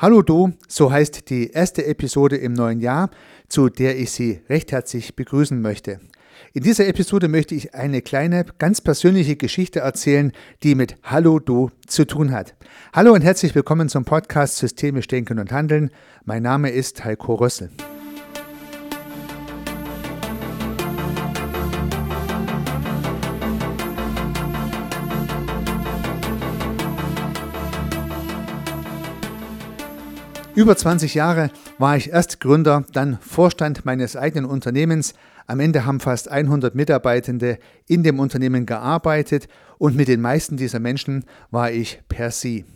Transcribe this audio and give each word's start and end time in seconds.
Hallo 0.00 0.22
Du, 0.22 0.54
so 0.66 0.90
heißt 0.90 1.28
die 1.28 1.50
erste 1.50 1.84
Episode 1.84 2.36
im 2.36 2.54
neuen 2.54 2.80
Jahr, 2.80 3.10
zu 3.48 3.68
der 3.68 3.98
ich 3.98 4.12
Sie 4.12 4.40
recht 4.48 4.72
herzlich 4.72 5.14
begrüßen 5.14 5.60
möchte. 5.60 6.00
In 6.54 6.62
dieser 6.62 6.88
Episode 6.88 7.28
möchte 7.28 7.54
ich 7.54 7.74
eine 7.74 8.00
kleine, 8.00 8.46
ganz 8.56 8.80
persönliche 8.80 9.36
Geschichte 9.36 9.80
erzählen, 9.80 10.32
die 10.62 10.74
mit 10.74 10.96
Hallo 11.02 11.38
Du 11.38 11.68
zu 11.86 12.06
tun 12.06 12.32
hat. 12.32 12.54
Hallo 12.94 13.12
und 13.12 13.20
herzlich 13.20 13.54
willkommen 13.54 13.90
zum 13.90 14.06
Podcast 14.06 14.56
Systemisch 14.56 15.06
Denken 15.06 15.38
und 15.38 15.52
Handeln. 15.52 15.90
Mein 16.24 16.44
Name 16.44 16.70
ist 16.70 17.04
Heiko 17.04 17.34
Rössel. 17.34 17.68
Über 30.60 30.76
20 30.76 31.14
Jahre 31.14 31.50
war 31.78 31.96
ich 31.96 32.10
erst 32.10 32.38
Gründer, 32.38 32.84
dann 32.92 33.16
Vorstand 33.22 33.86
meines 33.86 34.14
eigenen 34.14 34.44
Unternehmens. 34.44 35.14
Am 35.46 35.58
Ende 35.58 35.86
haben 35.86 36.00
fast 36.00 36.30
100 36.30 36.74
Mitarbeitende 36.74 37.58
in 37.86 38.02
dem 38.02 38.20
Unternehmen 38.20 38.66
gearbeitet 38.66 39.48
und 39.78 39.96
mit 39.96 40.08
den 40.08 40.20
meisten 40.20 40.58
dieser 40.58 40.78
Menschen 40.78 41.24
war 41.50 41.70
ich 41.70 42.02
per 42.10 42.30
Sie. 42.30 42.66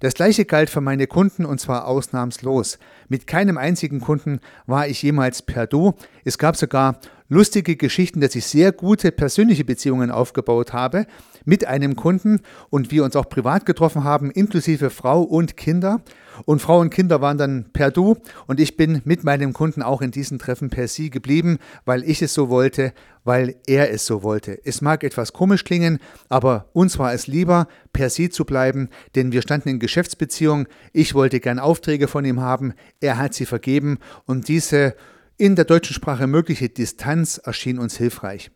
Das 0.00 0.12
gleiche 0.12 0.44
galt 0.44 0.68
für 0.68 0.82
meine 0.82 1.06
Kunden 1.06 1.46
und 1.46 1.62
zwar 1.62 1.86
ausnahmslos. 1.86 2.78
Mit 3.08 3.26
keinem 3.26 3.56
einzigen 3.56 4.02
Kunden 4.02 4.40
war 4.66 4.86
ich 4.86 5.02
jemals 5.02 5.40
per 5.40 5.66
Du. 5.66 5.94
Es 6.24 6.36
gab 6.36 6.58
sogar 6.58 6.98
lustige 7.34 7.74
Geschichten, 7.74 8.20
dass 8.20 8.36
ich 8.36 8.46
sehr 8.46 8.70
gute 8.70 9.10
persönliche 9.10 9.64
Beziehungen 9.64 10.12
aufgebaut 10.12 10.72
habe 10.72 11.06
mit 11.44 11.66
einem 11.66 11.96
Kunden 11.96 12.40
und 12.70 12.92
wir 12.92 13.04
uns 13.04 13.16
auch 13.16 13.28
privat 13.28 13.66
getroffen 13.66 14.04
haben, 14.04 14.30
inklusive 14.30 14.88
Frau 14.88 15.22
und 15.22 15.56
Kinder. 15.56 16.00
Und 16.46 16.62
Frau 16.62 16.80
und 16.80 16.90
Kinder 16.90 17.20
waren 17.20 17.36
dann 17.36 17.66
per 17.72 17.90
Du 17.90 18.16
und 18.46 18.60
ich 18.60 18.76
bin 18.76 19.02
mit 19.04 19.24
meinem 19.24 19.52
Kunden 19.52 19.82
auch 19.82 20.00
in 20.00 20.12
diesen 20.12 20.38
Treffen 20.38 20.70
per 20.70 20.88
Sie 20.88 21.10
geblieben, 21.10 21.58
weil 21.84 22.02
ich 22.08 22.22
es 22.22 22.34
so 22.34 22.48
wollte, 22.48 22.92
weil 23.24 23.56
er 23.66 23.92
es 23.92 24.06
so 24.06 24.22
wollte. 24.22 24.58
Es 24.64 24.80
mag 24.80 25.02
etwas 25.02 25.32
komisch 25.32 25.64
klingen, 25.64 25.98
aber 26.28 26.68
uns 26.72 26.98
war 26.98 27.12
es 27.12 27.26
lieber, 27.26 27.66
per 27.92 28.10
Sie 28.10 28.30
zu 28.30 28.44
bleiben, 28.44 28.88
denn 29.16 29.32
wir 29.32 29.42
standen 29.42 29.70
in 29.70 29.78
Geschäftsbeziehung. 29.80 30.66
Ich 30.92 31.14
wollte 31.14 31.40
gern 31.40 31.58
Aufträge 31.58 32.06
von 32.06 32.24
ihm 32.24 32.40
haben, 32.40 32.74
er 33.00 33.18
hat 33.18 33.34
sie 33.34 33.46
vergeben 33.46 33.98
und 34.24 34.48
diese 34.48 34.94
in 35.36 35.56
der 35.56 35.64
deutschen 35.64 35.94
Sprache 35.94 36.26
mögliche 36.26 36.68
Distanz 36.68 37.38
erschien 37.38 37.78
uns 37.78 37.96
hilfreich. 37.96 38.50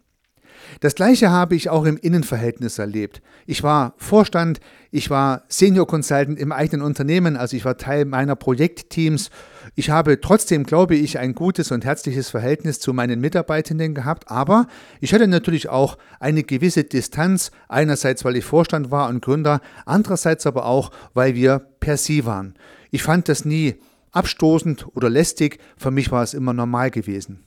Das 0.81 0.95
gleiche 0.95 1.31
habe 1.31 1.55
ich 1.55 1.71
auch 1.71 1.85
im 1.85 1.97
Innenverhältnis 1.97 2.79
erlebt. 2.79 3.23
Ich 3.47 3.63
war 3.63 3.95
Vorstand, 3.97 4.61
ich 4.91 5.11
war 5.11 5.45
Senior 5.49 5.87
Consultant 5.87 6.39
im 6.39 6.53
eigenen 6.53 6.85
Unternehmen, 6.85 7.37
also 7.37 7.57
ich 7.57 7.65
war 7.65 7.79
Teil 7.79 8.05
meiner 8.05 8.37
Projektteams. 8.37 9.31
Ich 9.75 9.91
habe 9.91 10.21
trotzdem, 10.21 10.65
glaube 10.65 10.97
ich, 10.97 11.19
ein 11.19 11.35
gutes 11.35 11.71
und 11.71 11.85
herzliches 11.85 12.31
Verhältnis 12.31 12.81
zu 12.81 12.93
meinen 12.93 13.21
Mitarbeitenden 13.21 13.95
gehabt, 13.95 14.31
aber 14.31 14.67
ich 15.01 15.15
hatte 15.15 15.29
natürlich 15.29 15.69
auch 15.69 15.99
eine 16.21 16.43
gewisse 16.43 16.85
Distanz, 16.85 17.51
einerseits 17.69 18.25
weil 18.25 18.37
ich 18.37 18.45
Vorstand 18.45 18.91
war 18.91 19.09
und 19.09 19.23
Gründer, 19.23 19.61
andererseits 19.87 20.47
aber 20.47 20.67
auch, 20.67 20.91
weil 21.15 21.35
wir 21.35 21.59
per 21.81 21.97
Sie 21.97 22.25
waren. 22.25 22.55
Ich 22.91 23.03
fand 23.03 23.29
das 23.29 23.45
nie 23.45 23.77
abstoßend 24.13 24.87
oder 24.95 25.11
lästig, 25.11 25.59
für 25.77 25.91
mich 25.91 26.11
war 26.11 26.23
es 26.23 26.35
immer 26.35 26.53
normal 26.53 26.91
gewesen. 26.91 27.45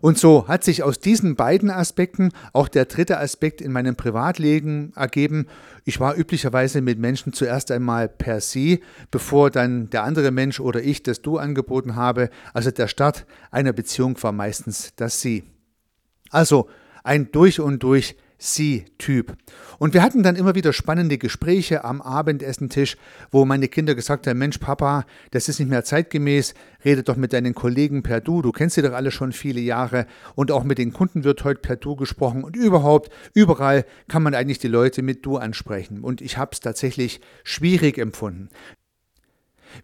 Und 0.00 0.18
so 0.18 0.48
hat 0.48 0.64
sich 0.64 0.82
aus 0.82 1.00
diesen 1.00 1.36
beiden 1.36 1.70
Aspekten 1.70 2.32
auch 2.52 2.68
der 2.68 2.86
dritte 2.86 3.18
Aspekt 3.18 3.60
in 3.60 3.72
meinem 3.72 3.96
Privatleben 3.96 4.92
ergeben. 4.94 5.46
Ich 5.84 6.00
war 6.00 6.16
üblicherweise 6.16 6.80
mit 6.80 6.98
Menschen 6.98 7.32
zuerst 7.32 7.70
einmal 7.70 8.08
per 8.08 8.40
Sie, 8.40 8.82
bevor 9.10 9.50
dann 9.50 9.90
der 9.90 10.04
andere 10.04 10.30
Mensch 10.30 10.60
oder 10.60 10.82
ich 10.82 11.02
das 11.02 11.22
Du 11.22 11.38
angeboten 11.38 11.96
habe. 11.96 12.30
Also 12.52 12.70
der 12.70 12.88
Start 12.88 13.26
einer 13.50 13.72
Beziehung 13.72 14.20
war 14.22 14.32
meistens 14.32 14.92
das 14.96 15.20
Sie. 15.20 15.44
Also 16.30 16.68
ein 17.04 17.30
durch 17.32 17.60
und 17.60 17.82
durch 17.82 18.16
Sie-Typ. 18.38 19.36
Und 19.78 19.94
wir 19.94 20.02
hatten 20.02 20.22
dann 20.22 20.36
immer 20.36 20.54
wieder 20.54 20.72
spannende 20.72 21.18
Gespräche 21.18 21.84
am 21.84 22.00
Abendessentisch, 22.00 22.96
wo 23.30 23.44
meine 23.44 23.68
Kinder 23.68 23.96
gesagt 23.96 24.26
haben, 24.26 24.38
Mensch 24.38 24.58
Papa, 24.58 25.04
das 25.32 25.48
ist 25.48 25.58
nicht 25.58 25.68
mehr 25.68 25.84
zeitgemäß, 25.84 26.54
rede 26.84 27.02
doch 27.02 27.16
mit 27.16 27.32
deinen 27.32 27.54
Kollegen 27.54 28.02
per 28.02 28.20
Du, 28.20 28.40
du 28.40 28.52
kennst 28.52 28.76
sie 28.76 28.82
doch 28.82 28.92
alle 28.92 29.10
schon 29.10 29.32
viele 29.32 29.60
Jahre 29.60 30.06
und 30.36 30.52
auch 30.52 30.62
mit 30.62 30.78
den 30.78 30.92
Kunden 30.92 31.24
wird 31.24 31.42
heute 31.42 31.60
per 31.60 31.76
Du 31.76 31.96
gesprochen 31.96 32.44
und 32.44 32.54
überhaupt, 32.54 33.12
überall 33.34 33.84
kann 34.06 34.22
man 34.22 34.34
eigentlich 34.34 34.58
die 34.58 34.68
Leute 34.68 35.02
mit 35.02 35.26
Du 35.26 35.36
ansprechen. 35.36 36.00
Und 36.00 36.20
ich 36.20 36.38
habe 36.38 36.50
es 36.52 36.60
tatsächlich 36.60 37.20
schwierig 37.42 37.98
empfunden. 37.98 38.48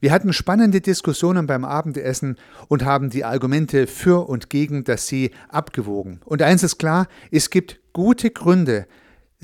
Wir 0.00 0.12
hatten 0.12 0.32
spannende 0.32 0.80
Diskussionen 0.80 1.46
beim 1.46 1.64
Abendessen 1.64 2.36
und 2.68 2.84
haben 2.84 3.10
die 3.10 3.24
Argumente 3.24 3.86
für 3.86 4.28
und 4.28 4.50
gegen 4.50 4.84
das 4.84 5.06
Sie 5.06 5.30
abgewogen. 5.48 6.20
Und 6.24 6.42
eins 6.42 6.62
ist 6.62 6.78
klar, 6.78 7.08
es 7.30 7.50
gibt 7.50 7.80
gute 7.92 8.30
Gründe, 8.30 8.86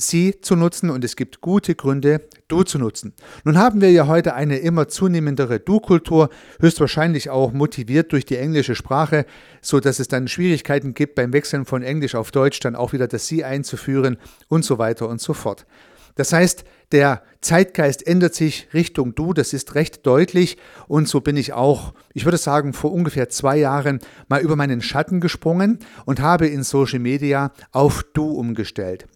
Sie 0.00 0.40
zu 0.40 0.56
nutzen 0.56 0.90
und 0.90 1.04
es 1.04 1.14
gibt 1.14 1.40
gute 1.40 1.74
Gründe, 1.74 2.22
Du 2.48 2.62
zu 2.62 2.78
nutzen. 2.78 3.12
Nun 3.44 3.58
haben 3.58 3.80
wir 3.80 3.92
ja 3.92 4.06
heute 4.06 4.34
eine 4.34 4.58
immer 4.58 4.88
zunehmendere 4.88 5.60
Du-Kultur, 5.60 6.30
höchstwahrscheinlich 6.58 7.30
auch 7.30 7.52
motiviert 7.52 8.12
durch 8.12 8.24
die 8.24 8.36
englische 8.36 8.74
Sprache, 8.74 9.26
so 9.60 9.78
dass 9.78 10.00
es 10.00 10.08
dann 10.08 10.26
Schwierigkeiten 10.26 10.94
gibt 10.94 11.14
beim 11.14 11.32
Wechseln 11.32 11.64
von 11.64 11.82
Englisch 11.82 12.14
auf 12.14 12.30
Deutsch 12.32 12.60
dann 12.60 12.76
auch 12.76 12.92
wieder 12.92 13.06
das 13.06 13.26
Sie 13.26 13.44
einzuführen 13.44 14.16
und 14.48 14.64
so 14.64 14.78
weiter 14.78 15.08
und 15.08 15.20
so 15.20 15.32
fort. 15.34 15.66
Das 16.14 16.32
heißt, 16.32 16.64
der 16.92 17.22
Zeitgeist 17.40 18.06
ändert 18.06 18.34
sich 18.34 18.68
Richtung 18.74 19.14
Du, 19.14 19.32
das 19.32 19.52
ist 19.52 19.74
recht 19.74 20.06
deutlich. 20.06 20.58
Und 20.88 21.08
so 21.08 21.20
bin 21.20 21.36
ich 21.36 21.52
auch, 21.52 21.94
ich 22.12 22.24
würde 22.24 22.38
sagen, 22.38 22.72
vor 22.72 22.92
ungefähr 22.92 23.28
zwei 23.28 23.56
Jahren 23.56 24.00
mal 24.28 24.40
über 24.40 24.56
meinen 24.56 24.82
Schatten 24.82 25.20
gesprungen 25.20 25.78
und 26.04 26.20
habe 26.20 26.46
in 26.46 26.62
Social 26.62 26.98
Media 26.98 27.52
auf 27.72 28.04
Du 28.12 28.30
umgestellt. 28.32 29.06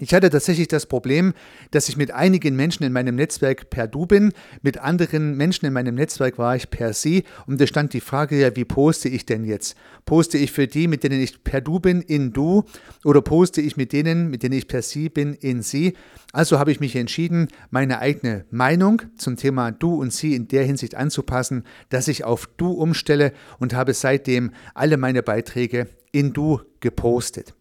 Ich 0.00 0.14
hatte 0.14 0.30
tatsächlich 0.30 0.68
das 0.68 0.86
Problem, 0.86 1.34
dass 1.72 1.88
ich 1.88 1.96
mit 1.96 2.12
einigen 2.12 2.54
Menschen 2.54 2.84
in 2.84 2.92
meinem 2.92 3.16
Netzwerk 3.16 3.68
per 3.68 3.88
Du 3.88 4.06
bin, 4.06 4.32
mit 4.62 4.78
anderen 4.78 5.36
Menschen 5.36 5.66
in 5.66 5.72
meinem 5.72 5.96
Netzwerk 5.96 6.38
war 6.38 6.54
ich 6.54 6.70
per 6.70 6.92
Sie 6.92 7.24
und 7.46 7.60
da 7.60 7.66
stand 7.66 7.94
die 7.94 8.00
Frage 8.00 8.38
ja, 8.38 8.54
wie 8.54 8.64
poste 8.64 9.08
ich 9.08 9.26
denn 9.26 9.44
jetzt? 9.44 9.76
Poste 10.04 10.38
ich 10.38 10.52
für 10.52 10.68
die, 10.68 10.86
mit 10.86 11.02
denen 11.02 11.20
ich 11.20 11.42
per 11.42 11.60
Du 11.60 11.80
bin, 11.80 12.00
in 12.00 12.32
Du 12.32 12.64
oder 13.04 13.22
poste 13.22 13.60
ich 13.60 13.76
mit 13.76 13.92
denen, 13.92 14.30
mit 14.30 14.44
denen 14.44 14.56
ich 14.56 14.68
per 14.68 14.82
Sie 14.82 15.08
bin, 15.08 15.34
in 15.34 15.62
Sie? 15.62 15.94
Also 16.32 16.60
habe 16.60 16.70
ich 16.70 16.78
mich 16.78 16.94
entschieden, 16.94 17.48
meine 17.70 17.98
eigene 17.98 18.44
Meinung 18.50 19.02
zum 19.16 19.36
Thema 19.36 19.72
Du 19.72 20.00
und 20.00 20.12
Sie 20.12 20.36
in 20.36 20.46
der 20.46 20.64
Hinsicht 20.64 20.94
anzupassen, 20.94 21.64
dass 21.88 22.06
ich 22.06 22.22
auf 22.22 22.48
Du 22.56 22.70
umstelle 22.70 23.32
und 23.58 23.74
habe 23.74 23.94
seitdem 23.94 24.52
alle 24.74 24.96
meine 24.96 25.24
Beiträge 25.24 25.88
in 26.12 26.32
Du 26.32 26.60
gepostet. 26.78 27.57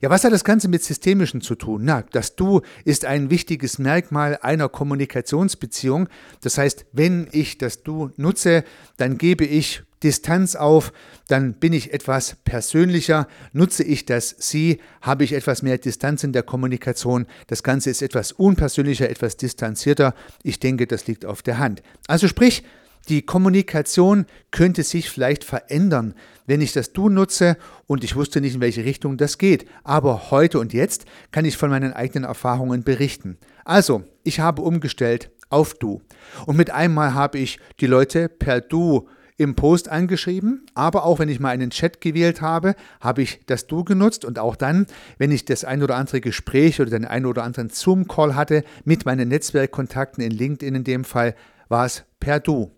Ja, 0.00 0.10
was 0.10 0.24
hat 0.24 0.32
das 0.32 0.44
Ganze 0.44 0.68
mit 0.68 0.82
Systemischen 0.82 1.40
zu 1.40 1.54
tun? 1.54 1.82
Na, 1.84 2.02
das 2.12 2.36
Du 2.36 2.60
ist 2.84 3.04
ein 3.04 3.30
wichtiges 3.30 3.78
Merkmal 3.78 4.38
einer 4.42 4.68
Kommunikationsbeziehung. 4.68 6.08
Das 6.42 6.58
heißt, 6.58 6.86
wenn 6.92 7.28
ich 7.32 7.58
das 7.58 7.82
Du 7.82 8.10
nutze, 8.16 8.64
dann 8.96 9.18
gebe 9.18 9.44
ich 9.44 9.82
Distanz 10.02 10.54
auf, 10.54 10.92
dann 11.28 11.54
bin 11.54 11.72
ich 11.72 11.92
etwas 11.92 12.36
persönlicher. 12.44 13.26
Nutze 13.52 13.82
ich 13.82 14.04
das 14.04 14.36
Sie, 14.38 14.80
habe 15.00 15.24
ich 15.24 15.32
etwas 15.32 15.62
mehr 15.62 15.78
Distanz 15.78 16.22
in 16.22 16.32
der 16.32 16.42
Kommunikation. 16.42 17.26
Das 17.46 17.62
Ganze 17.62 17.90
ist 17.90 18.02
etwas 18.02 18.32
unpersönlicher, 18.32 19.08
etwas 19.08 19.36
distanzierter. 19.36 20.14
Ich 20.42 20.60
denke, 20.60 20.86
das 20.86 21.06
liegt 21.06 21.24
auf 21.24 21.42
der 21.42 21.58
Hand. 21.58 21.82
Also 22.06 22.28
sprich, 22.28 22.62
die 23.08 23.22
Kommunikation 23.22 24.26
könnte 24.50 24.82
sich 24.82 25.10
vielleicht 25.10 25.44
verändern, 25.44 26.14
wenn 26.46 26.60
ich 26.60 26.72
das 26.72 26.92
Du 26.92 27.08
nutze 27.08 27.56
und 27.86 28.04
ich 28.04 28.16
wusste 28.16 28.40
nicht, 28.40 28.54
in 28.54 28.60
welche 28.60 28.84
Richtung 28.84 29.16
das 29.16 29.38
geht. 29.38 29.66
Aber 29.84 30.30
heute 30.30 30.58
und 30.58 30.72
jetzt 30.72 31.06
kann 31.30 31.44
ich 31.44 31.56
von 31.56 31.70
meinen 31.70 31.92
eigenen 31.92 32.24
Erfahrungen 32.24 32.84
berichten. 32.84 33.38
Also, 33.64 34.04
ich 34.22 34.40
habe 34.40 34.62
umgestellt 34.62 35.30
auf 35.48 35.74
Du. 35.74 36.02
Und 36.46 36.56
mit 36.56 36.70
einmal 36.70 37.14
habe 37.14 37.38
ich 37.38 37.58
die 37.80 37.86
Leute 37.86 38.28
per 38.28 38.60
Du 38.60 39.08
im 39.38 39.54
Post 39.54 39.88
angeschrieben, 39.88 40.64
aber 40.74 41.04
auch 41.04 41.18
wenn 41.18 41.28
ich 41.28 41.40
mal 41.40 41.50
einen 41.50 41.70
Chat 41.70 42.00
gewählt 42.00 42.40
habe, 42.40 42.74
habe 43.00 43.22
ich 43.22 43.40
das 43.46 43.66
Du 43.66 43.84
genutzt 43.84 44.24
und 44.24 44.38
auch 44.38 44.56
dann, 44.56 44.86
wenn 45.18 45.30
ich 45.30 45.44
das 45.44 45.64
ein 45.64 45.82
oder 45.82 45.96
andere 45.96 46.20
Gespräch 46.20 46.80
oder 46.80 46.90
den 46.90 47.04
einen 47.04 47.26
oder 47.26 47.44
anderen 47.44 47.68
Zoom-Call 47.68 48.34
hatte 48.34 48.64
mit 48.84 49.04
meinen 49.04 49.28
Netzwerkkontakten 49.28 50.24
in 50.24 50.30
LinkedIn 50.30 50.74
in 50.74 50.84
dem 50.84 51.04
Fall, 51.04 51.34
war 51.68 51.84
es 51.84 52.04
per 52.18 52.40
Du. 52.40 52.75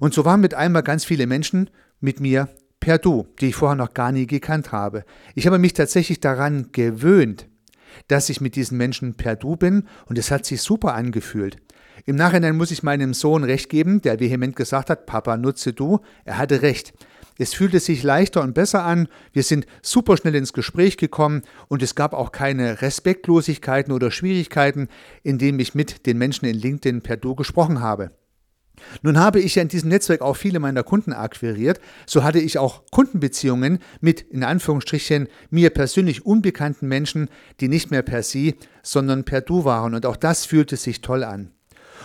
Und 0.00 0.14
so 0.14 0.24
waren 0.24 0.40
mit 0.40 0.54
einmal 0.54 0.82
ganz 0.82 1.04
viele 1.04 1.26
Menschen 1.26 1.70
mit 2.00 2.20
mir 2.20 2.48
per 2.80 2.98
Du, 2.98 3.26
die 3.40 3.48
ich 3.48 3.54
vorher 3.54 3.76
noch 3.76 3.94
gar 3.94 4.12
nie 4.12 4.26
gekannt 4.26 4.72
habe. 4.72 5.04
Ich 5.34 5.46
habe 5.46 5.58
mich 5.58 5.72
tatsächlich 5.72 6.20
daran 6.20 6.70
gewöhnt, 6.72 7.48
dass 8.08 8.28
ich 8.28 8.40
mit 8.40 8.56
diesen 8.56 8.76
Menschen 8.76 9.14
per 9.14 9.36
Du 9.36 9.56
bin 9.56 9.88
und 10.06 10.18
es 10.18 10.30
hat 10.30 10.44
sich 10.44 10.62
super 10.62 10.94
angefühlt. 10.94 11.56
Im 12.04 12.16
Nachhinein 12.16 12.56
muss 12.56 12.70
ich 12.70 12.82
meinem 12.82 13.14
Sohn 13.14 13.42
recht 13.42 13.70
geben, 13.70 14.02
der 14.02 14.20
vehement 14.20 14.54
gesagt 14.54 14.90
hat, 14.90 15.06
Papa, 15.06 15.36
nutze 15.36 15.72
du. 15.72 16.00
Er 16.24 16.38
hatte 16.38 16.62
recht. 16.62 16.92
Es 17.38 17.52
fühlte 17.52 17.80
sich 17.80 18.02
leichter 18.02 18.42
und 18.42 18.54
besser 18.54 18.84
an, 18.84 19.08
wir 19.32 19.42
sind 19.42 19.66
super 19.82 20.16
schnell 20.16 20.34
ins 20.34 20.52
Gespräch 20.52 20.96
gekommen 20.96 21.42
und 21.68 21.82
es 21.82 21.94
gab 21.94 22.14
auch 22.14 22.32
keine 22.32 22.80
Respektlosigkeiten 22.80 23.92
oder 23.92 24.10
Schwierigkeiten, 24.10 24.88
indem 25.22 25.58
ich 25.58 25.74
mit 25.74 26.06
den 26.06 26.16
Menschen 26.16 26.46
in 26.46 26.56
LinkedIn 26.56 27.02
per 27.02 27.16
Du 27.16 27.34
gesprochen 27.34 27.80
habe. 27.80 28.10
Nun 29.02 29.18
habe 29.18 29.40
ich 29.40 29.54
ja 29.54 29.62
in 29.62 29.68
diesem 29.68 29.88
Netzwerk 29.88 30.20
auch 30.20 30.36
viele 30.36 30.60
meiner 30.60 30.82
Kunden 30.82 31.12
akquiriert. 31.12 31.80
So 32.06 32.22
hatte 32.22 32.38
ich 32.38 32.58
auch 32.58 32.82
Kundenbeziehungen 32.90 33.78
mit, 34.00 34.20
in 34.20 34.44
Anführungsstrichen, 34.44 35.28
mir 35.50 35.70
persönlich 35.70 36.26
unbekannten 36.26 36.88
Menschen, 36.88 37.28
die 37.60 37.68
nicht 37.68 37.90
mehr 37.90 38.02
per 38.02 38.22
Sie, 38.22 38.56
sondern 38.82 39.24
per 39.24 39.40
Du 39.40 39.64
waren. 39.64 39.94
Und 39.94 40.06
auch 40.06 40.16
das 40.16 40.46
fühlte 40.46 40.76
sich 40.76 41.00
toll 41.00 41.24
an. 41.24 41.55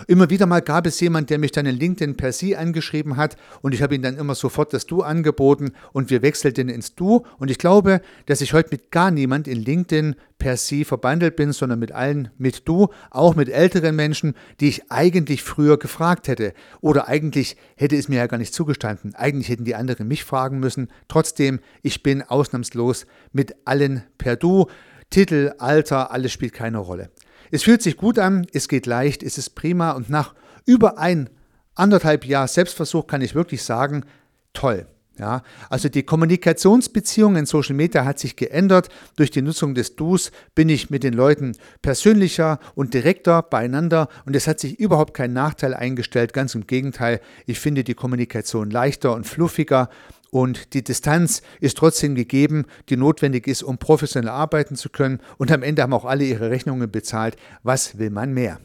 Immer 0.07 0.29
wieder 0.29 0.45
mal 0.45 0.61
gab 0.61 0.87
es 0.87 0.99
jemand, 0.99 1.29
der 1.29 1.37
mich 1.37 1.51
dann 1.51 1.65
in 1.65 1.77
LinkedIn 1.77 2.17
per 2.17 2.31
Sie 2.31 2.55
angeschrieben 2.55 3.17
hat 3.17 3.35
und 3.61 3.73
ich 3.73 3.81
habe 3.81 3.95
ihm 3.95 4.01
dann 4.01 4.17
immer 4.17 4.35
sofort 4.35 4.73
das 4.73 4.85
Du 4.85 5.01
angeboten 5.01 5.71
und 5.93 6.09
wir 6.09 6.21
wechselten 6.21 6.69
ins 6.69 6.95
Du 6.95 7.23
und 7.37 7.51
ich 7.51 7.57
glaube, 7.57 8.01
dass 8.25 8.41
ich 8.41 8.53
heute 8.53 8.69
mit 8.71 8.91
gar 8.91 9.11
niemand 9.11 9.47
in 9.47 9.63
LinkedIn 9.63 10.15
per 10.37 10.57
Sie 10.57 10.85
verbandelt 10.85 11.35
bin, 11.35 11.51
sondern 11.53 11.79
mit 11.79 11.91
allen 11.91 12.29
mit 12.37 12.67
Du, 12.67 12.87
auch 13.11 13.35
mit 13.35 13.49
älteren 13.49 13.95
Menschen, 13.95 14.33
die 14.59 14.69
ich 14.69 14.91
eigentlich 14.91 15.43
früher 15.43 15.77
gefragt 15.77 16.27
hätte 16.27 16.53
oder 16.81 17.07
eigentlich 17.07 17.57
hätte 17.75 17.95
es 17.95 18.09
mir 18.09 18.17
ja 18.17 18.27
gar 18.27 18.37
nicht 18.37 18.53
zugestanden. 18.53 19.13
Eigentlich 19.13 19.49
hätten 19.49 19.65
die 19.65 19.75
anderen 19.75 20.07
mich 20.07 20.23
fragen 20.23 20.59
müssen. 20.59 20.87
Trotzdem, 21.07 21.59
ich 21.83 22.01
bin 22.01 22.23
ausnahmslos 22.23 23.05
mit 23.33 23.55
allen 23.65 24.03
per 24.17 24.35
Du. 24.35 24.65
Titel, 25.11 25.51
Alter, 25.59 26.11
alles 26.11 26.31
spielt 26.31 26.53
keine 26.53 26.79
Rolle. 26.79 27.09
Es 27.51 27.63
fühlt 27.63 27.81
sich 27.81 27.97
gut 27.97 28.17
an, 28.17 28.47
es 28.53 28.67
geht 28.67 28.85
leicht, 28.85 29.23
es 29.23 29.37
ist 29.37 29.51
prima 29.51 29.91
und 29.91 30.09
nach 30.09 30.33
über 30.65 30.97
ein, 30.97 31.29
anderthalb 31.75 32.25
Jahr 32.25 32.47
Selbstversuch 32.47 33.07
kann 33.07 33.21
ich 33.21 33.35
wirklich 33.35 33.63
sagen, 33.63 34.05
toll. 34.53 34.87
Ja, 35.19 35.43
also 35.69 35.89
die 35.89 36.03
Kommunikationsbeziehung 36.03 37.35
in 37.35 37.45
Social 37.45 37.75
Media 37.75 38.05
hat 38.05 38.17
sich 38.17 38.37
geändert. 38.37 38.87
Durch 39.17 39.29
die 39.29 39.41
Nutzung 39.41 39.75
des 39.75 39.95
Dus 39.95 40.31
bin 40.55 40.69
ich 40.69 40.89
mit 40.89 41.03
den 41.03 41.13
Leuten 41.13 41.51
persönlicher 41.81 42.59
und 42.75 42.93
direkter 42.93 43.43
beieinander 43.43 44.07
und 44.25 44.35
es 44.35 44.47
hat 44.47 44.59
sich 44.59 44.79
überhaupt 44.79 45.13
kein 45.13 45.33
Nachteil 45.33 45.73
eingestellt. 45.73 46.33
Ganz 46.33 46.55
im 46.55 46.65
Gegenteil, 46.65 47.19
ich 47.45 47.59
finde 47.59 47.83
die 47.83 47.93
Kommunikation 47.93 48.71
leichter 48.71 49.13
und 49.13 49.27
fluffiger 49.27 49.89
und 50.31 50.73
die 50.73 50.83
Distanz 50.83 51.41
ist 51.59 51.77
trotzdem 51.77 52.15
gegeben, 52.15 52.65
die 52.89 52.97
notwendig 52.97 53.47
ist, 53.47 53.63
um 53.63 53.77
professionell 53.77 54.29
arbeiten 54.29 54.75
zu 54.75 54.89
können. 54.89 55.19
Und 55.37 55.51
am 55.51 55.61
Ende 55.61 55.83
haben 55.83 55.93
auch 55.93 56.05
alle 56.05 56.23
ihre 56.23 56.49
Rechnungen 56.49 56.89
bezahlt. 56.89 57.35
Was 57.63 57.99
will 57.99 58.09
man 58.09 58.33
mehr? 58.33 58.59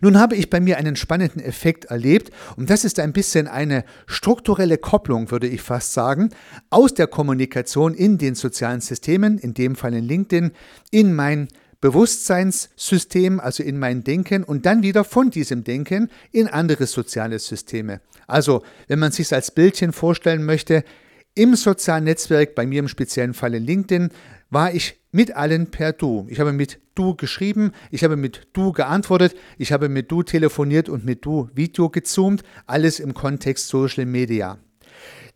Nun 0.00 0.18
habe 0.18 0.36
ich 0.36 0.50
bei 0.50 0.60
mir 0.60 0.76
einen 0.76 0.96
spannenden 0.96 1.42
Effekt 1.42 1.86
erlebt 1.86 2.30
und 2.56 2.68
das 2.68 2.84
ist 2.84 3.00
ein 3.00 3.14
bisschen 3.14 3.48
eine 3.48 3.84
strukturelle 4.06 4.76
Kopplung, 4.76 5.30
würde 5.30 5.46
ich 5.46 5.62
fast 5.62 5.94
sagen, 5.94 6.28
aus 6.68 6.92
der 6.92 7.06
Kommunikation 7.06 7.94
in 7.94 8.18
den 8.18 8.34
sozialen 8.34 8.82
Systemen, 8.82 9.38
in 9.38 9.54
dem 9.54 9.76
Fall 9.76 9.94
in 9.94 10.04
LinkedIn, 10.04 10.52
in 10.90 11.14
mein 11.14 11.48
Bewusstseinssystem, 11.82 13.40
also 13.40 13.62
in 13.62 13.78
mein 13.78 14.04
Denken 14.04 14.44
und 14.44 14.64
dann 14.64 14.82
wieder 14.82 15.04
von 15.04 15.30
diesem 15.30 15.64
Denken 15.64 16.08
in 16.30 16.48
andere 16.48 16.86
soziale 16.86 17.38
Systeme. 17.38 18.00
Also, 18.26 18.62
wenn 18.86 19.00
man 19.00 19.12
sich 19.12 19.34
als 19.34 19.50
Bildchen 19.50 19.92
vorstellen 19.92 20.44
möchte, 20.44 20.84
im 21.34 21.56
sozialen 21.56 22.04
Netzwerk, 22.04 22.54
bei 22.54 22.66
mir 22.66 22.78
im 22.78 22.88
speziellen 22.88 23.34
Fall 23.34 23.54
in 23.54 23.64
LinkedIn, 23.64 24.10
war 24.48 24.72
ich 24.72 25.00
mit 25.10 25.34
allen 25.34 25.70
per 25.70 25.92
Du. 25.92 26.26
Ich 26.30 26.40
habe 26.40 26.52
mit 26.52 26.78
Du 26.94 27.16
geschrieben, 27.16 27.72
ich 27.90 28.04
habe 28.04 28.16
mit 28.16 28.46
Du 28.52 28.72
geantwortet, 28.72 29.34
ich 29.58 29.72
habe 29.72 29.88
mit 29.88 30.10
Du 30.10 30.22
telefoniert 30.22 30.88
und 30.88 31.04
mit 31.04 31.24
Du 31.24 31.50
Video 31.54 31.90
gezoomt, 31.90 32.44
alles 32.66 33.00
im 33.00 33.12
Kontext 33.12 33.68
Social 33.68 34.06
Media. 34.06 34.58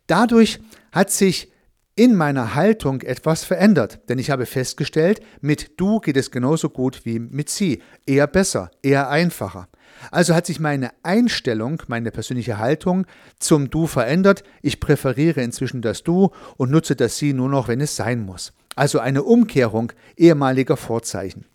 Dadurch 0.05 0.59
hat 0.93 1.11
sich 1.11 1.51
in 1.97 2.15
meiner 2.15 2.53
Haltung 2.53 3.01
etwas 3.01 3.43
verändert, 3.43 3.99
denn 4.07 4.19
ich 4.19 4.29
habe 4.29 4.45
festgestellt, 4.45 5.19
mit 5.41 5.71
du 5.77 5.99
geht 5.99 6.15
es 6.15 6.29
genauso 6.29 6.69
gut 6.69 7.01
wie 7.05 7.17
mit 7.17 7.49
sie, 7.49 7.81
eher 8.05 8.27
besser, 8.27 8.69
eher 8.83 9.09
einfacher. 9.09 9.67
Also 10.11 10.35
hat 10.35 10.45
sich 10.45 10.59
meine 10.59 10.91
Einstellung, 11.01 11.81
meine 11.87 12.11
persönliche 12.11 12.59
Haltung 12.59 13.07
zum 13.39 13.71
Du 13.71 13.87
verändert. 13.87 14.43
Ich 14.61 14.79
präferiere 14.79 15.41
inzwischen 15.41 15.81
das 15.81 16.03
Du 16.03 16.29
und 16.55 16.69
nutze 16.69 16.95
das 16.95 17.17
Sie 17.17 17.33
nur 17.33 17.49
noch, 17.49 17.67
wenn 17.67 17.81
es 17.81 17.95
sein 17.95 18.23
muss. 18.23 18.53
Also 18.75 18.99
eine 18.99 19.23
Umkehrung 19.23 19.91
ehemaliger 20.15 20.77
Vorzeichen. 20.77 21.45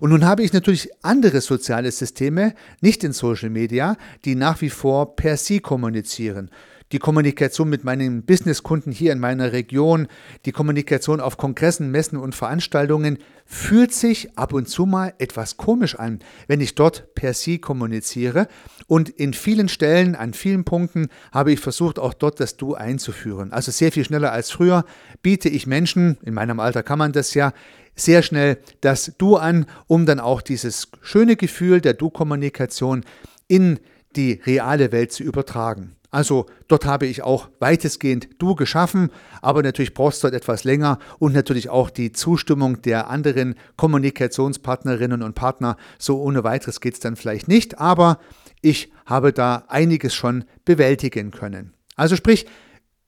Und 0.00 0.08
nun 0.08 0.24
habe 0.24 0.42
ich 0.42 0.54
natürlich 0.54 0.88
andere 1.02 1.42
soziale 1.42 1.92
Systeme, 1.92 2.54
nicht 2.80 3.04
in 3.04 3.12
Social 3.12 3.50
Media, 3.50 3.98
die 4.24 4.36
nach 4.36 4.62
wie 4.62 4.70
vor 4.70 5.16
per 5.16 5.36
Sie 5.36 5.60
kommunizieren 5.60 6.50
die 6.92 6.98
Kommunikation 6.98 7.68
mit 7.68 7.84
meinen 7.84 8.22
Businesskunden 8.22 8.92
hier 8.92 9.12
in 9.12 9.18
meiner 9.18 9.52
Region, 9.52 10.06
die 10.44 10.52
Kommunikation 10.52 11.20
auf 11.20 11.36
Kongressen, 11.36 11.90
Messen 11.90 12.18
und 12.18 12.34
Veranstaltungen 12.34 13.18
fühlt 13.44 13.92
sich 13.92 14.38
ab 14.38 14.52
und 14.52 14.68
zu 14.68 14.86
mal 14.86 15.14
etwas 15.18 15.56
komisch 15.56 15.96
an, 15.96 16.20
wenn 16.46 16.60
ich 16.60 16.74
dort 16.74 17.14
per 17.14 17.34
Sie 17.34 17.58
kommuniziere. 17.58 18.48
Und 18.86 19.08
in 19.08 19.34
vielen 19.34 19.68
Stellen, 19.68 20.14
an 20.14 20.32
vielen 20.32 20.64
Punkten 20.64 21.08
habe 21.32 21.52
ich 21.52 21.60
versucht, 21.60 21.98
auch 21.98 22.14
dort 22.14 22.38
das 22.38 22.56
Du 22.56 22.74
einzuführen. 22.74 23.52
Also 23.52 23.72
sehr 23.72 23.90
viel 23.90 24.04
schneller 24.04 24.32
als 24.32 24.50
früher 24.50 24.84
biete 25.22 25.48
ich 25.48 25.66
Menschen, 25.66 26.18
in 26.22 26.34
meinem 26.34 26.60
Alter 26.60 26.82
kann 26.82 26.98
man 26.98 27.12
das 27.12 27.34
ja, 27.34 27.52
sehr 27.96 28.22
schnell 28.22 28.58
das 28.80 29.14
Du 29.18 29.36
an, 29.36 29.66
um 29.86 30.06
dann 30.06 30.20
auch 30.20 30.42
dieses 30.42 30.88
schöne 31.00 31.36
Gefühl 31.36 31.80
der 31.80 31.94
Du-Kommunikation 31.94 33.04
in 33.48 33.80
die 34.14 34.40
reale 34.44 34.92
Welt 34.92 35.12
zu 35.12 35.22
übertragen. 35.22 35.96
Also 36.16 36.46
dort 36.66 36.86
habe 36.86 37.04
ich 37.04 37.24
auch 37.24 37.50
weitestgehend 37.58 38.30
Du 38.38 38.54
geschaffen, 38.54 39.10
aber 39.42 39.62
natürlich 39.62 39.92
brauchst 39.92 40.24
du 40.24 40.28
dort 40.28 40.34
etwas 40.42 40.64
länger 40.64 40.98
und 41.18 41.34
natürlich 41.34 41.68
auch 41.68 41.90
die 41.90 42.10
Zustimmung 42.10 42.80
der 42.80 43.10
anderen 43.10 43.54
Kommunikationspartnerinnen 43.76 45.22
und 45.22 45.34
Partner. 45.34 45.76
So 45.98 46.18
ohne 46.22 46.42
weiteres 46.42 46.80
geht 46.80 46.94
es 46.94 47.00
dann 47.00 47.16
vielleicht 47.16 47.48
nicht, 47.48 47.78
aber 47.78 48.18
ich 48.62 48.90
habe 49.04 49.34
da 49.34 49.64
einiges 49.68 50.14
schon 50.14 50.44
bewältigen 50.64 51.32
können. 51.32 51.74
Also 51.96 52.16
sprich, 52.16 52.46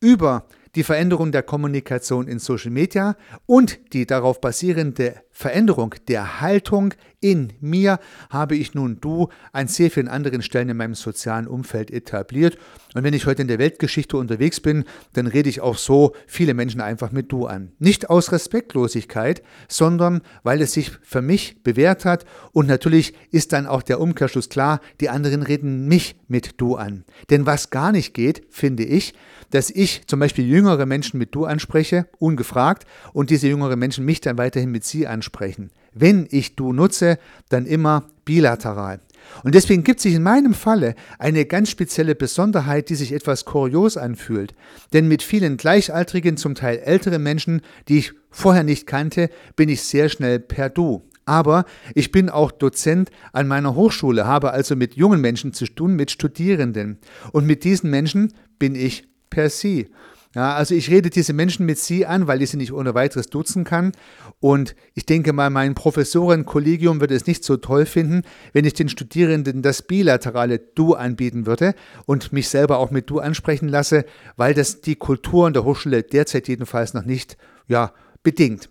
über 0.01 0.45
die 0.79 0.85
Veränderung 0.85 1.33
der 1.33 1.43
Kommunikation 1.43 2.29
in 2.29 2.39
Social 2.39 2.71
Media 2.71 3.17
und 3.47 3.81
die 3.93 4.07
darauf 4.07 4.41
basierende 4.41 5.17
Veränderung 5.33 5.95
der 6.07 6.41
Haltung 6.41 6.95
in 7.21 7.53
mir 7.61 7.99
habe 8.31 8.57
ich 8.57 8.75
nun 8.75 9.01
du 9.01 9.29
an 9.53 9.67
sehr 9.67 9.91
vielen 9.91 10.09
anderen 10.09 10.43
Stellen 10.43 10.69
in 10.69 10.77
meinem 10.77 10.95
sozialen 10.95 11.49
Umfeld 11.49 11.91
etabliert. 11.91 12.59
Und 12.95 13.05
wenn 13.05 13.15
ich 13.15 13.27
heute 13.27 13.43
in 13.43 13.49
der 13.49 13.59
Weltgeschichte 13.59 14.17
unterwegs 14.17 14.61
bin, 14.61 14.85
dann 15.13 15.27
rede 15.27 15.49
ich 15.49 15.61
auch 15.61 15.77
so 15.79 16.15
viele 16.27 16.55
Menschen 16.55 16.81
einfach 16.81 17.13
mit 17.13 17.31
du 17.33 17.47
an. 17.47 17.73
Nicht 17.79 18.09
aus 18.09 18.33
Respektlosigkeit, 18.33 19.43
sondern 19.69 20.23
weil 20.43 20.61
es 20.61 20.73
sich 20.73 20.93
für 21.03 21.23
mich 21.23 21.63
bewährt 21.63 22.05
hat. 22.05 22.25
Und 22.53 22.67
natürlich 22.67 23.15
ist 23.31 23.53
dann 23.53 23.67
auch 23.67 23.83
der 23.83 24.01
Umkehrschluss 24.01 24.49
klar, 24.49 24.81
die 25.01 25.09
anderen 25.09 25.43
reden 25.43 25.87
mich 25.87 26.17
mit 26.29 26.61
du 26.61 26.77
an. 26.77 27.05
Denn 27.31 27.47
was 27.47 27.71
gar 27.71 27.93
nicht 27.93 28.15
geht, 28.15 28.43
finde 28.51 28.85
ich, 28.85 29.15
dass 29.51 29.71
ich 29.71 30.07
zum 30.07 30.21
Beispiel 30.21 30.47
jüngere 30.69 30.87
Menschen 30.87 31.19
mit 31.19 31.35
du 31.35 31.47
anspreche, 31.47 32.07
ungefragt, 32.19 32.87
und 33.15 33.31
diese 33.31 33.49
jüngeren 33.49 33.79
Menschen 33.79 34.05
mich 34.05 34.21
dann 34.21 34.37
weiterhin 34.37 34.71
mit 34.71 34.85
sie 34.85 35.07
ansprechen. 35.07 35.71
Wenn 35.95 36.29
ich 36.31 36.57
du 36.57 36.75
nutze, 36.75 37.19
dann 37.49 37.65
immer 37.65 38.05
bilateral. 38.27 39.01
Und 39.45 39.55
deswegen 39.55 39.83
gibt 39.83 40.01
sich 40.01 40.15
in 40.15 40.23
meinem 40.23 40.53
Falle 40.53 40.95
eine 41.19 41.47
ganz 41.47 41.71
spezielle 41.71 42.15
Besonderheit, 42.15 42.91
die 42.91 42.97
sich 42.97 43.13
etwas 43.13 43.47
kurios 43.47 43.97
anfühlt. 43.97 44.55
Denn 44.93 45.09
mit 45.09 45.23
vielen 45.23 45.57
gleichaltrigen, 45.57 46.37
zum 46.37 46.55
Teil 46.55 46.79
älteren 46.79 47.23
Menschen, 47.23 47.63
die 47.89 47.99
ich 47.99 48.13
vorher 48.31 48.63
nicht 48.63 48.87
kannte, 48.87 49.31
bin 49.57 49.71
ich 49.71 49.83
sehr 49.83 50.11
schnell 50.11 50.39
per 50.39 50.69
Du. 50.69 51.09
Aber 51.25 51.65
ich 51.95 52.13
bin 52.13 52.29
auch 52.29 52.53
Dozent 52.53 53.11
an 53.33 53.49
meiner 53.49 53.75
Hochschule, 53.75 54.27
habe 54.27 54.53
also 54.53 54.77
mit 54.77 54.97
jungen 54.97 55.23
Menschen 55.23 55.55
zu 55.55 55.65
tun, 55.67 55.97
mit 55.97 56.11
Studierenden. 56.11 56.99
Und 57.33 57.47
mit 57.47 57.65
diesen 57.65 57.91
Menschen 57.91 58.35
bin 58.59 58.75
ich 58.75 59.09
per 59.31 59.51
Sie. 59.51 59.89
Ja, 60.35 60.55
also 60.55 60.75
ich 60.75 60.91
rede 60.91 61.09
diese 61.09 61.33
Menschen 61.33 61.65
mit 61.65 61.79
Sie 61.79 62.05
an, 62.05 62.27
weil 62.27 62.43
ich 62.43 62.51
sie 62.51 62.59
nicht 62.59 62.73
ohne 62.73 62.95
weiteres 62.95 63.29
duzen 63.31 63.65
kann. 63.65 63.93
Und 64.41 64.77
ich 64.95 65.07
denke 65.07 65.33
mal, 65.33 65.49
mein 65.49 65.75
Professorenkollegium 65.75 67.01
würde 67.01 67.15
es 67.15 67.27
nicht 67.27 67.45
so 67.45 67.57
toll 67.57 67.87
finden, 67.87 68.23
wenn 68.53 68.67
ich 68.67 68.75
den 68.75 68.91
Studierenden 68.91 69.63
das 69.63 69.83
bilaterale 69.83 70.59
Du 70.59 70.95
anbieten 70.95 71.47
würde 71.47 71.75
und 72.05 72.33
mich 72.33 72.49
selber 72.51 72.79
auch 72.79 72.91
mit 72.91 73.09
Du 73.09 73.21
ansprechen 73.21 73.69
lasse, 73.69 74.05
weil 74.37 74.53
das 74.53 74.83
die 74.83 74.97
Kultur 74.97 75.47
in 75.47 75.55
der 75.55 75.65
Hochschule 75.65 76.03
derzeit 76.03 76.47
jedenfalls 76.47 76.93
noch 76.93 77.05
nicht 77.05 77.39
ja, 77.67 77.93
bedingt. 78.23 78.69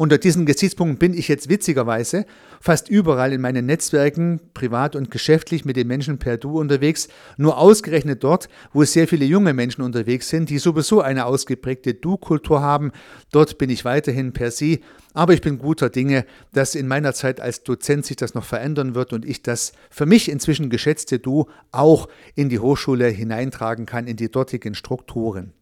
Unter 0.00 0.16
diesen 0.16 0.46
Gesichtspunkten 0.46 0.96
bin 0.96 1.12
ich 1.12 1.28
jetzt 1.28 1.50
witzigerweise 1.50 2.24
fast 2.58 2.88
überall 2.88 3.34
in 3.34 3.42
meinen 3.42 3.66
Netzwerken, 3.66 4.40
privat 4.54 4.96
und 4.96 5.10
geschäftlich, 5.10 5.66
mit 5.66 5.76
den 5.76 5.88
Menschen 5.88 6.16
per 6.16 6.38
Du 6.38 6.58
unterwegs, 6.58 7.08
nur 7.36 7.58
ausgerechnet 7.58 8.24
dort, 8.24 8.48
wo 8.72 8.82
sehr 8.82 9.06
viele 9.06 9.26
junge 9.26 9.52
Menschen 9.52 9.82
unterwegs 9.82 10.30
sind, 10.30 10.48
die 10.48 10.56
sowieso 10.56 11.02
eine 11.02 11.26
ausgeprägte 11.26 11.92
Du-Kultur 11.92 12.62
haben. 12.62 12.92
Dort 13.30 13.58
bin 13.58 13.68
ich 13.68 13.84
weiterhin 13.84 14.32
per 14.32 14.50
Sie, 14.50 14.80
aber 15.12 15.34
ich 15.34 15.42
bin 15.42 15.58
guter 15.58 15.90
Dinge, 15.90 16.24
dass 16.54 16.74
in 16.74 16.88
meiner 16.88 17.12
Zeit 17.12 17.38
als 17.38 17.62
Dozent 17.62 18.06
sich 18.06 18.16
das 18.16 18.32
noch 18.32 18.46
verändern 18.46 18.94
wird 18.94 19.12
und 19.12 19.26
ich 19.26 19.42
das 19.42 19.72
für 19.90 20.06
mich 20.06 20.30
inzwischen 20.30 20.70
geschätzte 20.70 21.18
Du 21.18 21.44
auch 21.72 22.08
in 22.34 22.48
die 22.48 22.58
Hochschule 22.58 23.08
hineintragen 23.08 23.84
kann, 23.84 24.06
in 24.06 24.16
die 24.16 24.30
dortigen 24.30 24.74
Strukturen. 24.74 25.52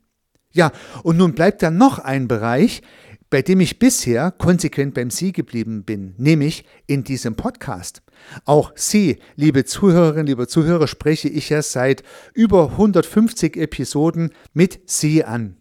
Ja, 0.50 0.72
und 1.02 1.18
nun 1.18 1.34
bleibt 1.34 1.62
da 1.62 1.70
noch 1.70 1.98
ein 1.98 2.26
Bereich, 2.26 2.82
bei 3.30 3.42
dem 3.42 3.60
ich 3.60 3.78
bisher 3.78 4.30
konsequent 4.30 4.94
beim 4.94 5.10
Sie 5.10 5.32
geblieben 5.32 5.84
bin, 5.84 6.14
nämlich 6.16 6.64
in 6.86 7.04
diesem 7.04 7.34
Podcast. 7.34 8.02
Auch 8.44 8.72
Sie, 8.74 9.18
liebe 9.36 9.64
Zuhörerinnen, 9.64 10.26
liebe 10.26 10.46
Zuhörer, 10.46 10.86
spreche 10.86 11.28
ich 11.28 11.50
ja 11.50 11.62
seit 11.62 12.02
über 12.32 12.72
150 12.72 13.56
Episoden 13.56 14.30
mit 14.54 14.80
Sie 14.86 15.24
an. 15.24 15.56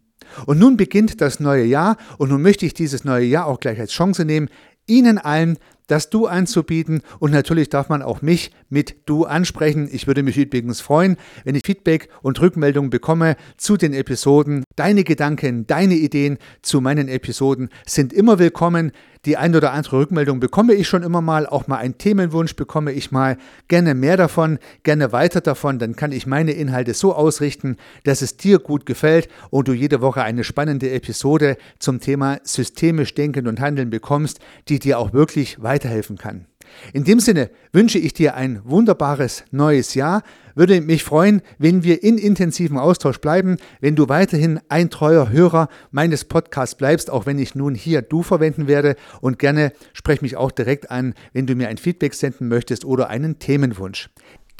Und 0.46 0.60
nun 0.60 0.78
beginnt 0.78 1.22
das 1.22 1.40
neue 1.40 1.66
Jahr 1.66 1.98
und 2.18 2.30
nun 2.30 2.42
möchte 2.42 2.66
ich 2.66 2.74
dieses 2.74 3.04
neue 3.04 3.26
Jahr 3.26 3.46
auch 3.48 3.60
gleich 3.60 3.80
als 3.80 3.92
Chance 3.92 4.26
nehmen, 4.26 4.50
Ihnen 4.88 5.18
allen 5.18 5.58
das 5.88 6.10
Du 6.10 6.28
anzubieten 6.28 7.02
und 7.20 7.32
natürlich 7.32 7.70
darf 7.70 7.90
man 7.90 8.02
auch 8.02 8.22
mich 8.22 8.52
mit 8.70 8.96
Du 9.06 9.26
ansprechen. 9.26 9.90
Ich 9.92 10.06
würde 10.06 10.22
mich 10.22 10.38
übrigens 10.38 10.82
freuen, 10.82 11.18
wenn 11.46 11.56
ich 11.56 11.64
Feedback 11.66 12.10
und 12.22 12.40
Rückmeldungen 12.42 12.90
bekomme 12.90 13.38
zu 13.56 13.78
den 13.78 13.94
Episoden. 13.94 14.64
Deine 14.76 15.04
Gedanken, 15.04 15.66
deine 15.66 15.96
Ideen 15.96 16.38
zu 16.62 16.82
meinen 16.82 17.08
Episoden 17.08 17.70
sind 17.86 18.14
immer 18.14 18.38
willkommen. 18.38 18.92
Die 19.28 19.36
ein 19.36 19.54
oder 19.58 19.74
andere 19.74 19.98
Rückmeldung 20.00 20.40
bekomme 20.40 20.74
ich 20.74 20.88
schon 20.88 21.04
immer 21.04 21.20
mal, 21.20 21.48
auch 21.48 21.68
mal 21.68 21.80
einen 21.80 21.98
Themenwunsch 21.98 22.56
bekomme 22.56 22.94
ich 22.94 23.12
mal. 23.12 23.38
Gerne 23.68 23.94
mehr 23.94 24.16
davon, 24.16 24.58
gerne 24.84 25.12
weiter 25.12 25.42
davon, 25.42 25.80
dann 25.80 25.98
kann 25.98 26.14
ich 26.14 26.26
meine 26.26 26.54
Inhalte 26.54 26.94
so 26.94 27.14
ausrichten, 27.14 27.76
dass 28.06 28.22
es 28.22 28.38
dir 28.38 28.60
gut 28.60 28.86
gefällt 28.86 29.28
und 29.50 29.68
du 29.68 29.74
jede 29.74 30.00
Woche 30.00 30.24
eine 30.24 30.46
spannende 30.46 30.92
Episode 30.92 31.58
zum 31.78 32.00
Thema 32.00 32.40
systemisch 32.44 33.16
denken 33.16 33.48
und 33.48 33.60
handeln 33.60 33.90
bekommst, 33.90 34.40
die 34.70 34.80
dir 34.80 34.98
auch 34.98 35.12
wirklich 35.12 35.62
weiterhelfen 35.62 36.18
kann. 36.18 36.46
In 36.94 37.04
dem 37.04 37.20
Sinne 37.20 37.50
wünsche 37.74 38.00
ich 38.00 38.14
dir 38.14 38.36
ein 38.36 38.62
wunderbares 38.64 39.44
neues 39.52 39.94
Jahr. 39.94 40.24
Würde 40.56 40.82
mich 40.82 41.04
freuen, 41.04 41.42
wenn 41.60 41.84
wir 41.84 42.04
in 42.04 42.18
intensivem 42.18 42.78
Austausch 42.78 43.20
bleiben, 43.20 43.58
wenn 43.80 43.96
du 43.96 44.10
weiterhin 44.10 44.60
ein 44.70 44.90
treuer 44.90 45.30
Hörer 45.30 45.70
meines 45.92 46.26
Podcasts 46.26 46.76
bleibst, 46.76 47.12
auch 47.12 47.26
wenn 47.26 47.38
ich 47.38 47.54
nun 47.54 47.76
hier 47.76 48.02
du 48.02 48.24
verwenden 48.24 48.68
werde 48.68 48.96
und 49.22 49.38
gerne 49.38 49.72
sprech 49.94 50.22
mich 50.22 50.36
auch 50.36 50.52
direkt 50.52 50.90
an, 50.90 51.14
wenn 51.34 51.46
du 51.46 51.56
mir 51.56 51.68
ein 51.68 51.78
Feedback 51.78 52.14
senden 52.14 52.48
möchtest 52.48 52.86
oder 52.86 53.10
einen 53.10 53.40
Themenwunsch. 53.40 54.10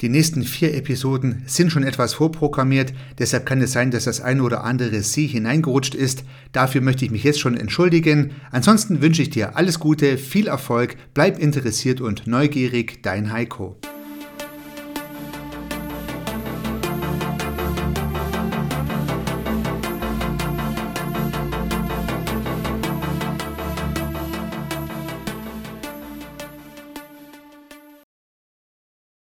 Die 0.00 0.08
nächsten 0.08 0.44
vier 0.44 0.74
Episoden 0.74 1.42
sind 1.46 1.72
schon 1.72 1.82
etwas 1.82 2.14
vorprogrammiert, 2.14 2.92
deshalb 3.18 3.46
kann 3.46 3.60
es 3.60 3.72
sein, 3.72 3.90
dass 3.90 4.04
das 4.04 4.20
eine 4.20 4.44
oder 4.44 4.62
andere 4.62 5.02
Sie 5.02 5.26
hineingerutscht 5.26 5.96
ist. 5.96 6.22
Dafür 6.52 6.82
möchte 6.82 7.04
ich 7.04 7.10
mich 7.10 7.24
jetzt 7.24 7.40
schon 7.40 7.56
entschuldigen. 7.56 8.30
Ansonsten 8.52 9.02
wünsche 9.02 9.22
ich 9.22 9.30
dir 9.30 9.56
alles 9.56 9.80
Gute, 9.80 10.16
viel 10.16 10.46
Erfolg, 10.46 10.94
bleib 11.14 11.40
interessiert 11.40 12.00
und 12.00 12.28
neugierig, 12.28 13.02
dein 13.02 13.32
Heiko. 13.32 13.76